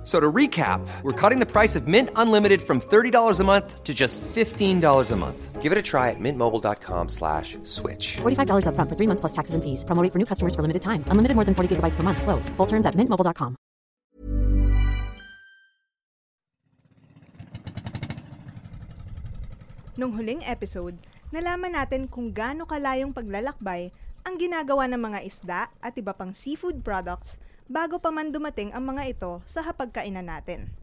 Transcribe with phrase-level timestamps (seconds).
[0.00, 3.84] F- So to recap, we're cutting the price of Mint Unlimited from $30 a month
[3.84, 4.80] to just $15
[5.10, 5.60] a month.
[5.60, 8.16] Give it a try at mintmobile.com slash switch.
[8.24, 9.84] $45 upfront for three months plus taxes and fees.
[9.84, 11.04] Promo rate for new customers for limited time.
[11.12, 12.22] Unlimited more than 40 gigabytes per month.
[12.22, 12.48] Slows.
[12.56, 13.60] Full terms at mintmobile.com.
[20.00, 20.96] Nung huling episode,
[21.28, 23.92] nalaman natin kung gaano kalayong paglalakbay
[24.24, 27.36] ang ginagawa ng mga isda at iba pang seafood products
[27.70, 30.74] bago pa man dumating ang mga ito sa hapagkainan natin.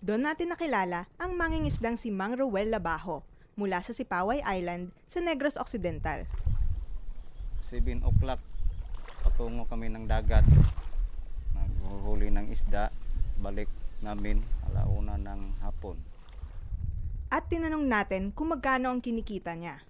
[0.00, 3.20] Doon natin nakilala ang mangingisdang si Mang Roel Labajo
[3.52, 6.24] mula sa Sipaway Island sa Negros Occidental.
[7.68, 8.40] 7 o'clock
[9.20, 10.48] patungo kami ng dagat
[11.52, 12.88] naghuhuli ng isda
[13.36, 13.68] balik
[14.00, 14.40] namin
[14.72, 15.96] alauna ng hapon
[17.32, 19.80] At tinanong natin kung magkano ang kinikita niya.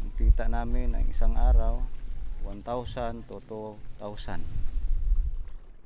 [0.00, 1.80] ang kita namin ang isang araw
[2.44, 4.73] 1,000 to 2,000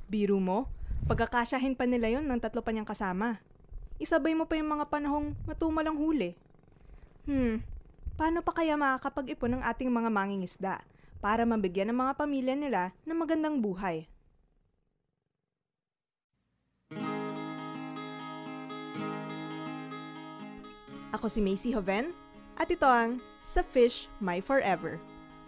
[0.09, 0.65] Biro mo,
[1.05, 3.37] pagkakasyahin pa nila yon ng tatlo pa niyang kasama.
[4.01, 6.33] Isabay mo pa yung mga panahong matumalang huli.
[7.29, 7.61] Hmm,
[8.17, 10.75] paano pa kaya makakapag-ipon ng ating mga mangingisda
[11.21, 14.09] para mabigyan ng mga pamilya nila ng magandang buhay?
[21.13, 22.17] Ako si Macy Hoven
[22.57, 24.97] at ito ang Sa Fish My Forever,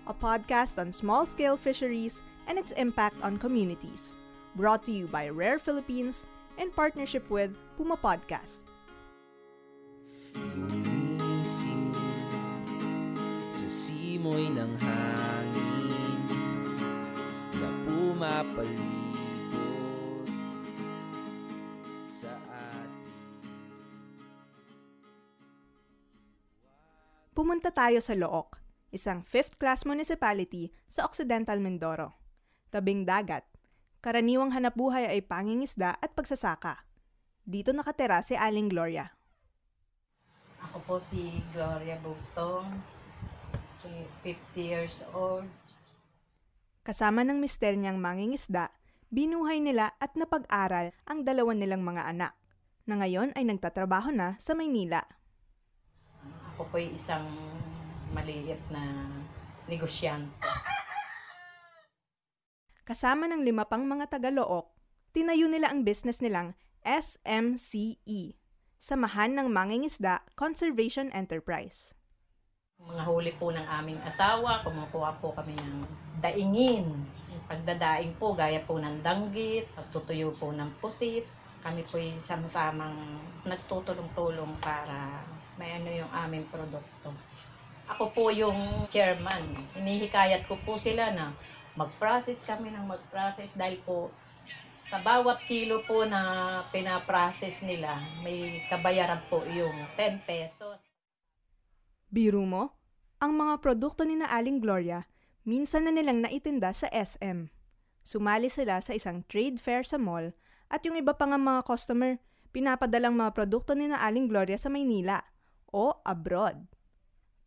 [0.05, 4.20] a podcast on small-scale fisheries and its impact on communities.
[4.51, 6.27] Brought to you by Rare Philippines
[6.59, 8.59] in partnership with Puma Podcast.
[10.35, 11.95] Gumising
[13.55, 16.19] sa simoy ng hangin
[17.63, 18.67] na pumapalibot
[22.11, 22.91] sa atin.
[27.31, 28.59] Pumunta tayo sa Look,
[28.91, 32.19] isang fifth-class municipality sa Occidental Mindoro.
[32.67, 33.47] Tabing dagat,
[34.01, 36.81] karaniwang hanapbuhay ay pangingisda at pagsasaka.
[37.45, 39.13] Dito nakatera si Aling Gloria.
[40.61, 42.69] Ako po si Gloria Bugtong,
[43.81, 43.89] si
[44.25, 45.45] 50 years old.
[46.81, 48.73] Kasama ng mister niyang mangingisda,
[49.13, 52.33] binuhay nila at napag-aral ang dalawa nilang mga anak,
[52.89, 55.05] na ngayon ay nagtatrabaho na sa Maynila.
[56.57, 57.25] Ako po isang
[58.17, 58.81] maliit na
[59.69, 60.70] negosyante.
[62.91, 64.67] Kasama ng lima pang mga taga-Look,
[65.15, 68.35] tinayo nila ang business nilang SMCE,
[68.75, 71.95] Samahan ng Mangingisda Conservation Enterprise.
[72.83, 75.87] Mga huli po ng aming asawa, kumukuha po kami ng
[76.19, 76.91] daingin.
[77.31, 81.23] Yung Pagdadaing po, gaya po ng danggit, pagtutuyo po ng pusit.
[81.63, 82.91] Kami po sama-samang
[83.47, 85.23] nagtutulong-tulong para
[85.55, 87.15] may ano yung aming produkto.
[87.87, 89.63] Ako po yung chairman.
[89.79, 91.31] Hinihikayat ko po sila na
[91.75, 94.11] mag-process kami ng mag-process dahil po
[94.91, 96.19] sa bawat kilo po na
[96.75, 97.95] pinaprocess nila,
[98.27, 100.75] may kabayaran po yung 10 pesos.
[102.11, 102.75] Biro mo,
[103.23, 105.07] ang mga produkto ni na Aling Gloria,
[105.47, 107.47] minsan na nilang naitinda sa SM.
[108.03, 110.35] Sumali sila sa isang trade fair sa mall
[110.67, 112.19] at yung iba pa nga mga customer,
[112.51, 115.23] pinapadalang mga produkto ni na Aling Gloria sa Maynila
[115.71, 116.67] o abroad.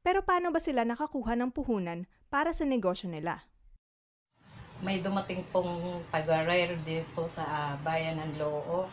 [0.00, 3.44] Pero paano ba sila nakakuha ng puhunan para sa negosyo nila?
[4.84, 8.84] May dumating pong taga-rare dito sa ah, bayan ng Loo.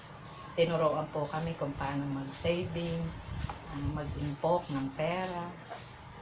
[0.56, 3.44] Tinuruan po kami kung paano mag-savings,
[3.92, 5.52] mag-impok ng pera.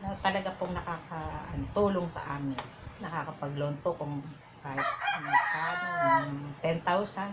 [0.02, 2.58] Na talaga pong nakakatulong sa amin.
[2.98, 4.26] Nakakapag-loan po kung
[4.66, 4.90] kahit
[5.22, 5.90] magkano,
[6.26, 6.34] ng
[6.66, 7.30] 10,000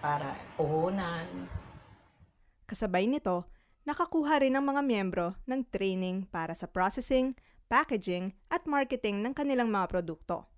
[0.00, 1.28] para puhunan.
[2.64, 3.44] Kasabay nito,
[3.84, 7.36] nakakuha rin ang mga miyembro ng training para sa processing,
[7.68, 10.55] packaging at marketing ng kanilang mga produkto.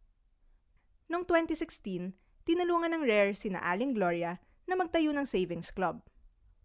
[1.09, 2.13] Noong 2016,
[2.45, 6.05] tinulungan ng Rare sina Aling Gloria na magtayo ng Savings Club.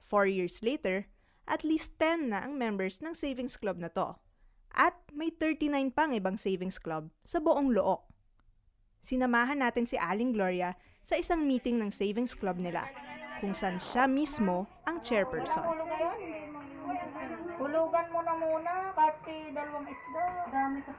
[0.03, 1.07] Four years later,
[1.47, 4.19] at least 10 na ang members ng Savings Club na to.
[4.75, 8.03] At may 39 pang ibang Savings Club sa buong Look.
[8.99, 12.91] Sinamahan natin si Aling Gloria sa isang meeting ng Savings Club nila
[13.39, 15.67] kung saan siya mismo ang chairperson.
[17.53, 20.25] Hulugan mo na muna, pati dalawang isda.
[20.49, 20.91] Dami ka.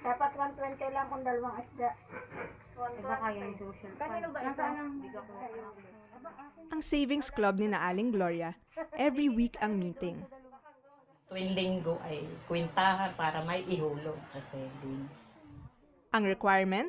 [0.00, 1.90] Dapat 120 lang kung dalawang isda.
[2.76, 3.92] Iba kaya yung social.
[4.00, 4.62] Kanino ba ito?
[6.72, 8.56] Ang Savings Club ni na Aling Gloria,
[8.96, 10.18] every week ang meeting.
[11.26, 15.30] Tuwing linggo ay kwintahan para may ihulog sa savings.
[16.14, 16.88] Ang requirement,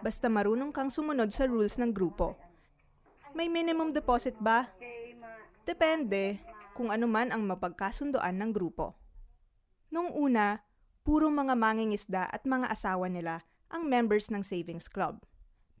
[0.00, 2.34] basta marunong kang sumunod sa rules ng grupo.
[3.32, 4.68] May minimum deposit ba?
[5.62, 8.96] Depende kung ano man ang mapagkasundoan ng grupo.
[9.92, 10.64] Nung una,
[11.04, 15.24] puro mga mangingisda at mga asawa nila ang members ng savings club.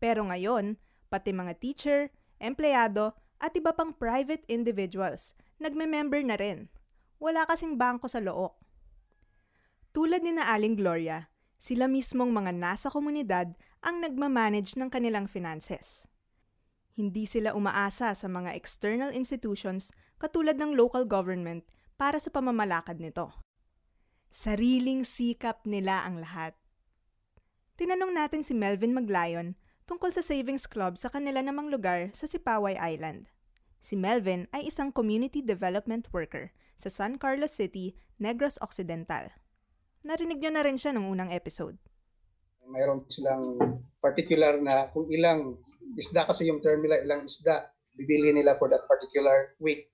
[0.02, 0.76] Pero ngayon,
[1.12, 2.00] pati mga teacher,
[2.40, 6.70] empleyado, at iba pang private individuals, nagme-member na rin.
[7.18, 8.54] Wala kasing bangko sa look.
[9.92, 11.28] Tulad ni na Aling Gloria,
[11.62, 13.54] sila mismong mga nasa komunidad
[13.84, 16.06] ang nagmamanage ng kanilang finances.
[16.92, 21.66] Hindi sila umaasa sa mga external institutions katulad ng local government
[21.98, 23.34] para sa pamamalakad nito.
[24.30, 26.54] Sariling sikap nila ang lahat.
[27.74, 29.58] Tinanong natin si Melvin Maglayon
[29.90, 33.26] tungkol sa savings club sa kanila namang lugar sa Sipaway Island.
[33.82, 39.34] Si Melvin ay isang community development worker sa San Carlos City, Negros Occidental.
[40.06, 41.74] Narinig niyo na rin siya nung unang episode.
[42.62, 43.58] Mayroon silang
[43.98, 45.58] particular na kung ilang
[45.98, 49.90] isda kasi yung term nila, ilang isda bibili nila for that particular week.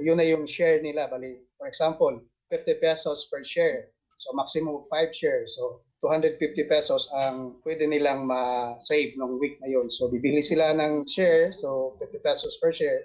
[0.00, 1.08] Yun na yung share nila.
[1.10, 2.18] Bali, for example,
[2.50, 3.92] 50 pesos per share.
[4.20, 5.56] So maximum 5 shares.
[5.56, 9.88] So 250 pesos ang pwede nilang ma-save ng week na yun.
[9.92, 13.04] So bibili sila ng share, so 50 pesos per share.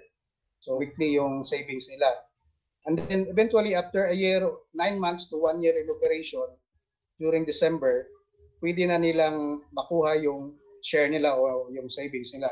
[0.64, 2.10] So weekly yung savings nila.
[2.86, 4.44] And then eventually after a year,
[4.74, 6.46] 9 months to 1 year in operation,
[7.20, 8.08] during December,
[8.60, 12.48] pwede na nilang makuha yung share nila o yung savings nila.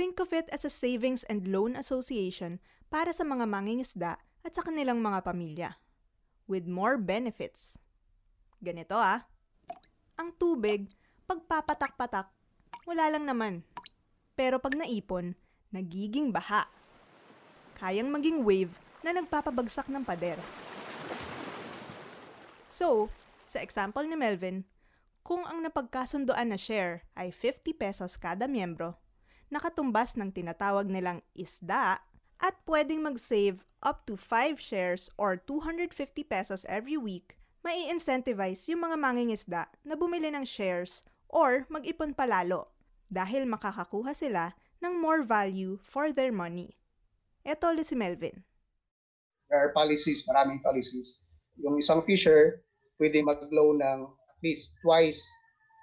[0.00, 2.56] Think of it as a savings and loan association
[2.88, 5.76] para sa mga mangingisda at sa kanilang mga pamilya.
[6.48, 7.76] With more benefits.
[8.64, 9.28] Ganito ah.
[10.16, 10.88] Ang tubig,
[11.28, 12.32] pagpapatak-patak,
[12.88, 13.60] wala lang naman.
[14.32, 15.36] Pero pag naipon,
[15.68, 16.64] nagiging baha.
[17.76, 18.72] Kayang maging wave
[19.04, 20.40] na nagpapabagsak ng pader.
[22.72, 23.12] So,
[23.44, 24.64] sa example ni Melvin,
[25.20, 28.96] kung ang napagkasundoan na share ay 50 pesos kada miyembro,
[29.50, 31.98] nakatumbas ng tinatawag nilang isda
[32.40, 35.92] at pwedeng mag-save up to 5 shares or 250
[36.24, 42.72] pesos every week, mai incentivize yung mga mangingisda na bumili ng shares or mag-ipon palalo
[43.12, 46.72] dahil makakakuha sila ng more value for their money.
[47.44, 48.40] Ito ulit si Melvin.
[49.52, 51.26] There are policies, maraming policies.
[51.60, 52.64] Yung isang fisher,
[52.96, 55.20] pwede mag-loan ng at least twice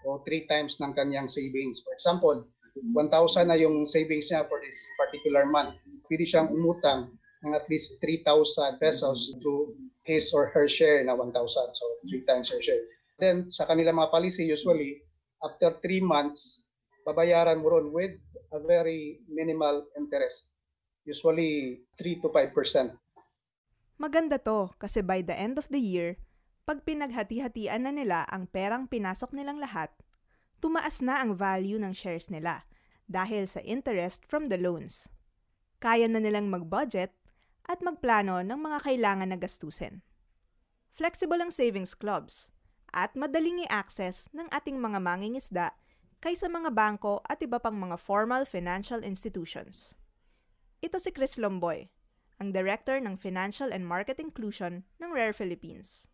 [0.07, 1.83] o three times ng kanyang savings.
[1.83, 2.47] For example,
[2.81, 5.77] 1,000 na yung savings niya for this particular month.
[6.07, 7.13] Pwede siyang umutang
[7.45, 9.73] ng at least 3,000 pesos to
[10.07, 11.33] his or her share na 1,000.
[11.73, 12.81] So, three times her share.
[13.17, 15.01] Then, sa kanilang mga policy, usually,
[15.41, 16.65] after three months,
[17.05, 18.17] babayaran mo ron with
[18.53, 20.53] a very minimal interest.
[21.07, 22.91] Usually, 3 to 5%.
[23.97, 26.19] Maganda to kasi by the end of the year,
[26.67, 29.89] pag pinaghati-hatian na nila ang perang pinasok nilang lahat,
[30.57, 32.65] tumaas na ang value ng shares nila
[33.07, 35.07] dahil sa interest from the loans.
[35.79, 37.13] Kaya na nilang mag-budget
[37.67, 40.01] at magplano ng mga kailangan na gastusin.
[40.97, 42.49] Flexible ang savings clubs
[42.89, 45.77] at madaling i-access ng ating mga mangingisda
[46.17, 49.93] kaysa mga bangko at iba pang mga formal financial institutions.
[50.81, 51.93] Ito si Chris Lomboy,
[52.41, 56.09] ang Director ng Financial and Market Inclusion ng Rare Philippines.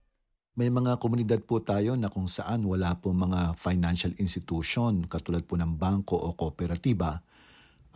[0.53, 5.57] May mga komunidad po tayo na kung saan wala po mga financial institution katulad po
[5.57, 7.25] ng bangko o kooperatiba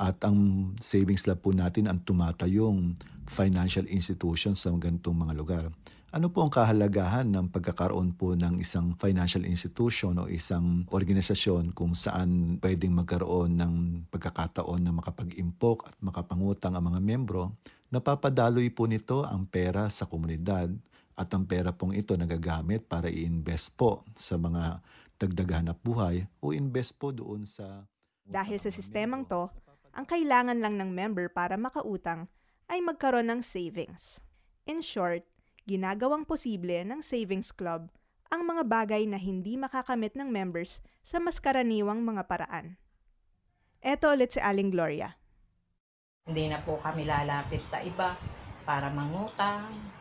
[0.02, 2.98] at ang savings lab po natin ang tumatayong
[3.30, 5.70] financial institutions sa ganitong mga lugar.
[6.10, 11.94] Ano po ang kahalagahan ng pagkakaroon po ng isang financial institution o isang organisasyon kung
[11.94, 13.74] saan pwedeng magkaroon ng
[14.10, 17.54] pagkakataon na makapag-impok at makapangutang ang mga membro?
[17.94, 20.74] Napapadaloy po nito ang pera sa komunidad
[21.18, 24.86] at ang pera pong ito nagagamit para i-invest po sa mga
[25.18, 27.90] dagdaghanap buhay o invest po doon sa...
[28.22, 29.50] Dahil sa sistemang to,
[29.98, 32.30] ang kailangan lang ng member para makautang
[32.70, 34.22] ay magkaroon ng savings.
[34.70, 35.26] In short,
[35.66, 37.90] ginagawang posible ng savings club
[38.30, 42.78] ang mga bagay na hindi makakamit ng members sa mas karaniwang mga paraan.
[43.82, 45.16] Eto ulit si Aling Gloria.
[46.28, 48.14] Hindi na po kami lalapit sa iba
[48.68, 49.97] para mangutang.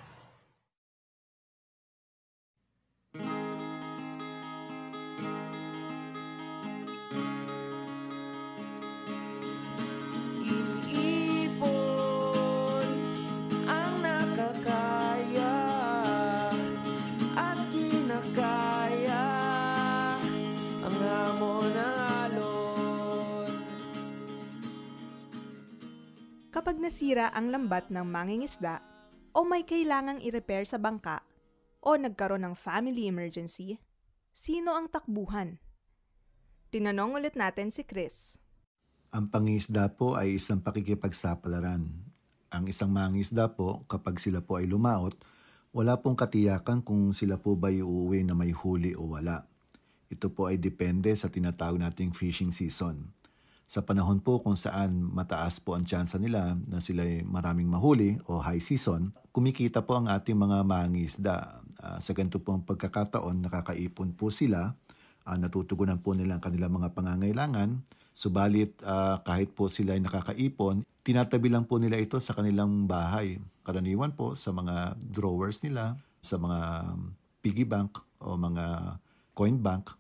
[26.57, 28.81] Kapag nasira ang lambat ng mangingisda
[29.37, 31.21] o may kailangang i-repair sa bangka
[31.85, 33.77] o nagkaroon ng family emergency,
[34.33, 35.61] sino ang takbuhan?
[36.73, 38.41] Tinanong ulit natin si Chris.
[39.13, 41.93] Ang pangisda po ay isang pakikipagsapalaran.
[42.49, 45.13] Ang isang mangisda po, kapag sila po ay lumaot,
[45.77, 49.45] wala pong katiyakan kung sila po ba uuwi na may huli o wala.
[50.09, 53.13] Ito po ay depende sa tinatawag nating fishing season.
[53.67, 58.15] Sa panahon po kung saan mataas po ang tsansa nila na sila ay maraming mahuli
[58.31, 61.59] o high season, kumikita po ang ating mga mangisda.
[61.83, 64.71] Uh, sa ganito pong pagkakataon, nakakaipon po sila,
[65.27, 67.83] uh, natutugunan po nila ang kanilang mga pangangailangan,
[68.15, 73.43] subalit uh, kahit po sila ay nakakaipon, tinatabi lang po nila ito sa kanilang bahay.
[73.67, 76.87] Karaniwan po sa mga drawers nila, sa mga
[77.43, 78.95] piggy bank o mga
[79.35, 79.91] coin bank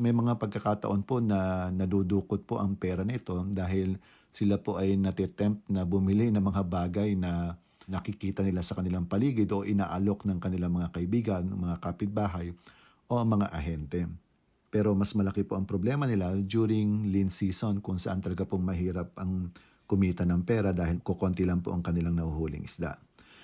[0.00, 4.00] may mga pagkakataon po na nadudukot po ang pera nito dahil
[4.32, 9.52] sila po ay natitempt na bumili ng mga bagay na nakikita nila sa kanilang paligid
[9.52, 12.56] o inaalok ng kanilang mga kaibigan, mga kapitbahay
[13.12, 14.08] o mga ahente.
[14.70, 19.12] Pero mas malaki po ang problema nila during lean season kung saan talaga pong mahirap
[19.20, 19.52] ang
[19.84, 22.94] kumita ng pera dahil kukonti lang po ang kanilang nahuhuling isda.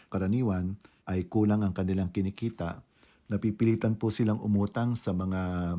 [0.07, 0.79] Karaniwan
[1.11, 2.79] ay kulang ang kanilang kinikita,
[3.27, 5.75] napipilitan po silang umutang sa mga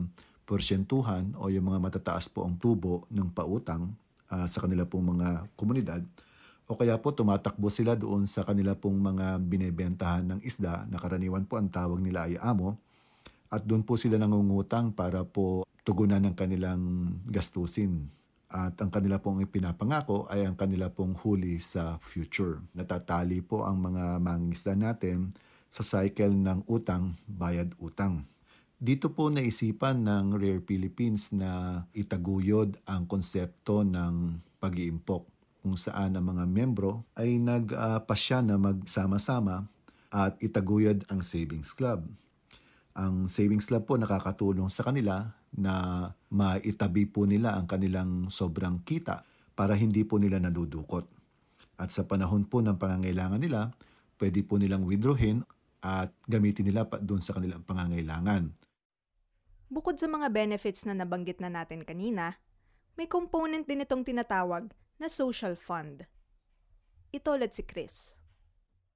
[0.47, 3.91] porsyentuhan o yung mga matataas po ang tubo ng pautang
[4.31, 6.01] uh, sa kanila pong mga komunidad
[6.67, 11.47] o kaya po tumatakbo sila doon sa kanila pong mga binebentahan ng isda na karaniwan
[11.47, 12.79] po ang tawag nila ay amo
[13.47, 18.11] at doon po sila nangungutang para po tugunan ng kanilang gastusin.
[18.47, 22.59] At ang kanila pong ipinapangako ay ang kanila pong huli sa future.
[22.75, 25.31] Natatali po ang mga mangisda natin
[25.71, 28.23] sa cycle ng utang, bayad utang.
[28.77, 35.25] Dito po naisipan ng Rare Philippines na itaguyod ang konsepto ng pag-iimpok
[35.65, 39.65] kung saan ang mga membro ay nagpasya na magsama-sama
[40.13, 42.05] at itaguyod ang Savings Club.
[42.93, 45.25] Ang Savings Club po nakakatulong sa kanila
[45.57, 49.25] na maitabi po nila ang kanilang sobrang kita
[49.57, 51.09] para hindi po nila nadudukot.
[51.81, 53.73] At sa panahon po ng pangangailangan nila,
[54.21, 55.41] pwede po nilang withdrawin
[55.81, 58.66] at gamitin nila doon sa kanilang pangangailangan.
[59.67, 62.39] Bukod sa mga benefits na nabanggit na natin kanina,
[62.95, 66.07] may component din itong tinatawag na social fund.
[67.11, 68.15] Ito ulit si Chris.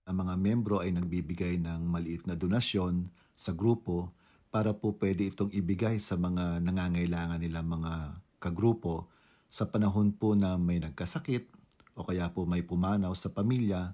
[0.08, 4.16] Ang mga membro ay nagbibigay ng maliit na donasyon sa grupo
[4.48, 7.94] para po pwede itong ibigay sa mga nangangailangan nilang mga
[8.40, 9.12] kagrupo
[9.52, 11.52] sa panahon po na may nagkasakit
[12.00, 13.92] o kaya po may pumanaw sa pamilya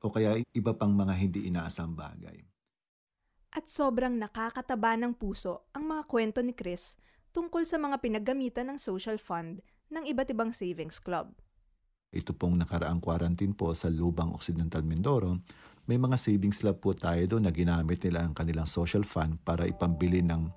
[0.00, 2.53] o kaya iba pang mga hindi inaasang bagay
[3.54, 6.98] at sobrang nakakataba ng puso ang mga kwento ni Chris
[7.30, 9.62] tungkol sa mga pinaggamitan ng social fund
[9.94, 11.30] ng iba't ibang savings club.
[12.14, 15.42] Ito pong nakaraang quarantine po sa Lubang Occidental Mindoro,
[15.86, 19.66] may mga savings club po tayo doon na ginamit nila ang kanilang social fund para
[19.66, 20.50] ipambili ng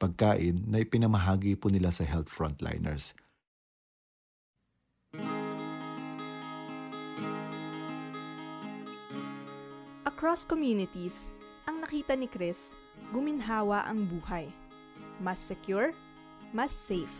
[0.00, 3.12] pagkain na ipinamahagi po nila sa health frontliners.
[10.08, 11.28] Across communities,
[11.90, 12.70] nakita ni Chris,
[13.10, 14.46] guminhawa ang buhay.
[15.18, 15.90] Mas secure,
[16.54, 17.10] mas safe.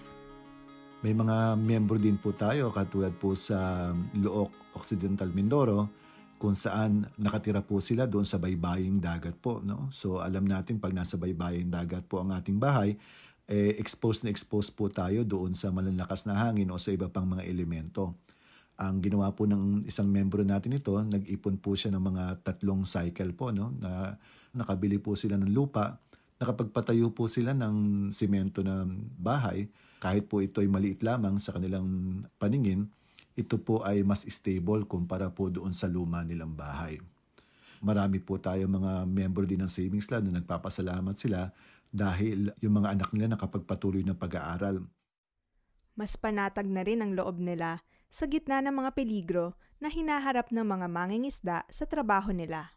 [1.02, 5.90] May mga miyembro din po tayo katulad po sa Look Occidental Mindoro
[6.38, 9.58] kung saan nakatira po sila doon sa baybaying dagat po.
[9.58, 9.90] No?
[9.90, 12.94] So alam natin pag nasa baybaying dagat po ang ating bahay,
[13.50, 17.26] eh, exposed na exposed po tayo doon sa malalakas na hangin o sa iba pang
[17.26, 18.14] mga elemento.
[18.80, 23.37] Ang ginawa po ng isang membro natin ito, nag-ipon po siya ng mga tatlong cycle
[23.37, 23.76] po, no?
[23.76, 24.16] Na
[24.56, 26.00] nakabili po sila ng lupa,
[26.40, 29.68] nakapagpatayo po sila ng simento ng bahay,
[30.00, 31.84] kahit po ito ay maliit lamang sa kanilang
[32.40, 32.88] paningin,
[33.37, 36.96] ito po ay mas stable kumpara po doon sa luma nilang bahay.
[37.84, 41.52] Marami po tayo mga member din ng Savings Club na nagpapasalamat sila
[41.92, 44.80] dahil yung mga anak nila nakapagpatuloy ng pag-aaral.
[45.96, 50.67] Mas panatag na rin ang loob nila sa gitna ng mga peligro na hinaharap ng
[50.67, 52.75] mga mangingisda sa trabaho nila.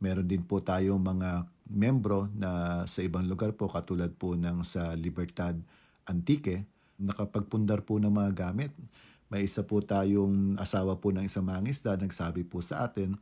[0.00, 4.96] Meron din po tayong mga membro na sa ibang lugar po katulad po ng sa
[4.96, 5.58] Libertad
[6.08, 6.64] Antique,
[6.96, 8.72] nakapagpundar po ng mga gamit.
[9.28, 13.14] May isa po tayong asawa po ng isang mangisda nagsabi po sa atin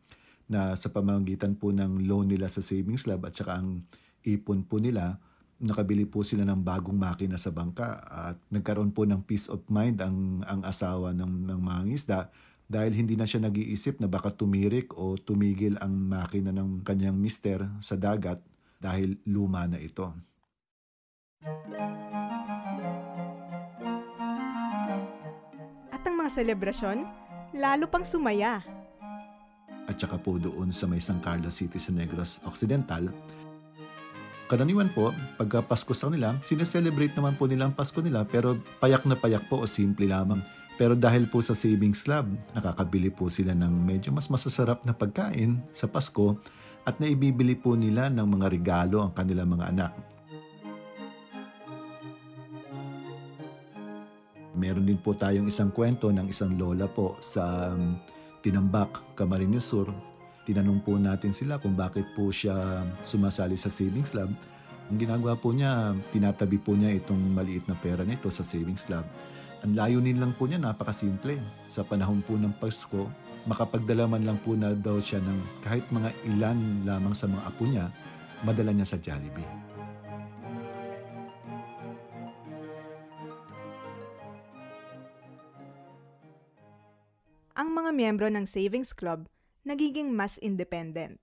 [0.46, 3.82] na sa pamamagitan po ng loan nila sa savings lab at saka ang
[4.22, 5.18] ipon po nila,
[5.56, 10.04] nakabili po sila ng bagong makina sa bangka at nagkaroon po ng peace of mind
[10.04, 12.20] ang ang asawa ng ng mga isda
[12.66, 17.62] dahil hindi na siya nag-iisip na baka tumirik o tumigil ang makina ng kanyang mister
[17.78, 18.42] sa dagat
[18.82, 20.10] dahil luma na ito.
[25.94, 26.98] At ang mga selebrasyon,
[27.54, 28.60] lalo pang sumaya.
[29.86, 33.06] At saka po doon sa may San Carlos City sa Negros Occidental,
[34.46, 39.02] Karaniwan po, pagka Pasko sa kanila, sineselebrate naman po nila ang Pasko nila pero payak
[39.02, 40.38] na payak po o simple lamang.
[40.78, 45.58] Pero dahil po sa Savings Club, nakakabili po sila ng medyo mas masasarap na pagkain
[45.74, 46.38] sa Pasko
[46.86, 49.92] at naibibili po nila ng mga regalo ang kanilang mga anak.
[54.54, 57.98] Meron din po tayong isang kwento ng isang lola po sa um,
[58.46, 60.15] Tinambak, Camarines Sur.
[60.46, 64.30] Tinanong po natin sila kung bakit po siya sumasali sa savings lab.
[64.86, 69.02] Ang ginagawa po niya, tinatabi po niya itong maliit na pera nito sa savings lab.
[69.66, 71.42] Ang layunin lang po niya, napakasimple.
[71.66, 73.10] Sa panahon po ng Pasko,
[73.50, 77.66] makapagdala man lang po na daw siya ng kahit mga ilan lamang sa mga apo
[77.66, 77.90] niya,
[78.46, 79.50] madala niya sa Jollibee.
[87.58, 89.26] Ang mga miyembro ng Savings Club
[89.66, 91.18] nagiging mas independent.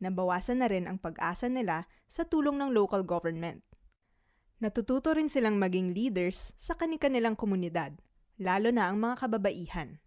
[0.00, 3.60] Nabawasan na rin ang pag-asa nila sa tulong ng local government.
[4.58, 7.94] Natututo rin silang maging leaders sa kanilang komunidad,
[8.40, 10.00] lalo na ang mga kababaihan.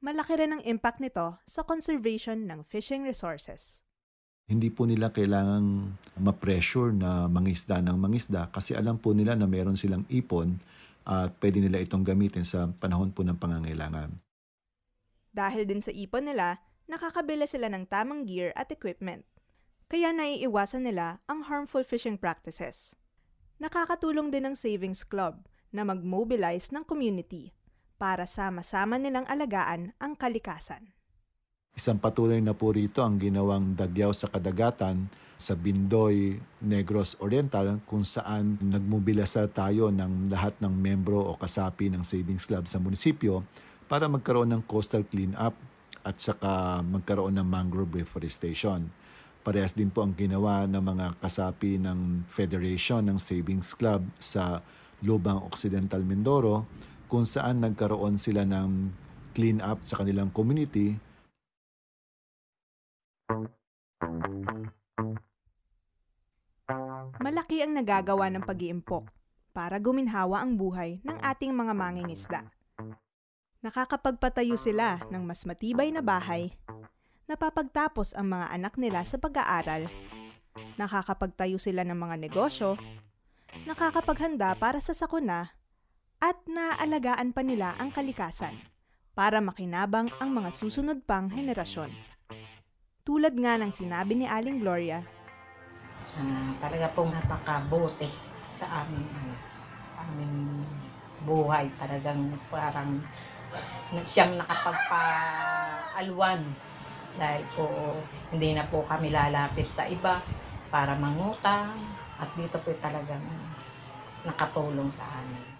[0.00, 3.84] Malaki rin ang impact nito sa conservation ng fishing resources.
[4.44, 9.80] Hindi po nila kailangang ma-pressure na mangisda ng mangisda kasi alam po nila na meron
[9.80, 10.60] silang ipon
[11.08, 14.12] at pwede nila itong gamitin sa panahon po ng pangangailangan.
[15.32, 19.24] Dahil din sa ipon nila, nakakabila sila ng tamang gear at equipment.
[19.88, 22.96] Kaya naiiwasan nila ang harmful fishing practices.
[23.60, 27.54] Nakakatulong din ang Savings Club na mag-mobilize ng community
[27.96, 30.94] para sama-sama nilang alagaan ang kalikasan.
[31.74, 38.06] Isang patuloy na po rito ang ginawang dagyaw sa kadagatan sa Bindoy, Negros Oriental kung
[38.06, 43.42] saan nagmobilasa tayo ng lahat ng membro o kasapi ng Savings Club sa munisipyo
[43.90, 45.58] para magkaroon ng coastal cleanup
[46.04, 48.92] at saka magkaroon ng mangrove reforestation.
[49.40, 54.60] Parehas din po ang ginawa ng mga kasapi ng Federation ng Savings Club sa
[55.04, 56.68] Lubang Occidental Mindoro
[57.08, 58.92] kung saan nagkaroon sila ng
[59.36, 60.96] clean up sa kanilang community
[67.24, 69.08] Malaki ang nagagawa ng pag-iimpok
[69.56, 72.40] para guminhawa ang buhay ng ating mga mangingisda.
[73.64, 76.52] Nakakapagpatayo sila ng mas matibay na bahay,
[77.24, 79.88] napapagtapos ang mga anak nila sa pag-aaral,
[80.76, 82.76] nakakapagtayo sila ng mga negosyo,
[83.64, 85.56] nakakapaghanda para sa sakuna,
[86.20, 88.52] at naaalagaan pa nila ang kalikasan
[89.16, 91.88] para makinabang ang mga susunod pang henerasyon.
[93.00, 95.00] Tulad nga ng sinabi ni Aling Gloria,
[96.20, 98.12] uh, talaga pong napakabuti
[98.60, 99.34] sa aming ano,
[100.04, 100.36] aming
[101.24, 101.72] buhay.
[101.80, 103.00] Talagang parang
[104.02, 106.42] siyang nakapagpaalwan
[107.14, 107.94] dahil po
[108.34, 110.18] hindi na po kami lalapit sa iba
[110.74, 111.70] para mangutang
[112.18, 113.22] at dito po talagang
[114.26, 115.54] nakatulong sa amin.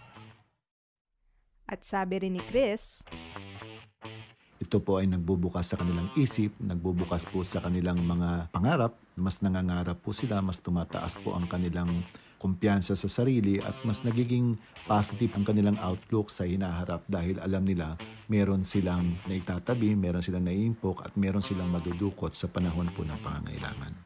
[1.64, 3.00] At sabi rin ni Chris,
[4.58, 8.98] ito po ay nagbubukas sa kanilang isip, nagbubukas po sa kanilang mga pangarap.
[9.14, 12.02] Mas nangangarap po sila, mas tumataas po ang kanilang
[12.44, 17.96] kumpiyansa sa sarili at mas nagiging positive ang kanilang outlook sa hinaharap dahil alam nila
[18.28, 24.03] meron silang naitatabi, meron silang naiimpok at meron silang madudukot sa panahon po ng pangangailangan.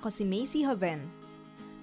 [0.00, 1.04] Ako si Macy Haven.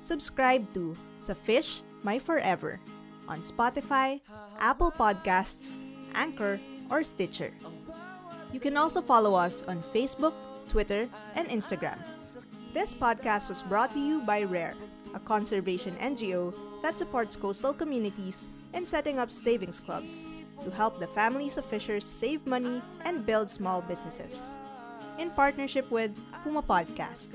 [0.02, 2.82] Subscribe to Sa Fish My Forever
[3.30, 4.26] on Spotify,
[4.58, 5.78] Apple Podcasts,
[6.18, 6.58] Anchor,
[6.90, 7.54] or Stitcher.
[8.50, 10.34] You can also follow us on Facebook,
[10.66, 11.06] Twitter,
[11.38, 12.02] and Instagram.
[12.74, 14.74] This podcast was brought to you by RARE,
[15.14, 20.26] a conservation NGO that supports coastal communities in setting up savings clubs
[20.66, 24.42] to help the families of fishers save money and build small businesses
[25.22, 27.30] in partnership with Puma Podcast.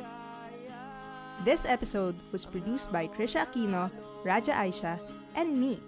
[1.40, 3.90] This episode was produced by Trisha Aquino,
[4.23, 5.01] Raja Aisha,
[5.35, 5.81] and me,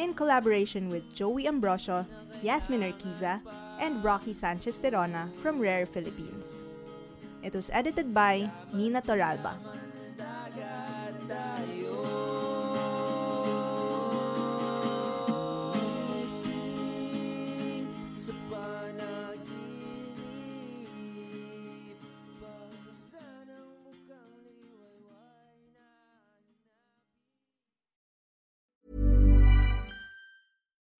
[0.00, 2.04] in collaboration with Joey Ambrosio,
[2.42, 3.40] Yasmin Urquiza,
[3.78, 6.46] and Rocky Sanchez Terona from Rare Philippines.
[7.44, 9.54] It was edited by Nina Toralba.